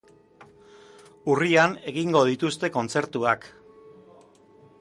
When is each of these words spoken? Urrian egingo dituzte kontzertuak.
Urrian 1.33 1.77
egingo 1.93 2.23
dituzte 2.31 2.73
kontzertuak. 2.79 3.49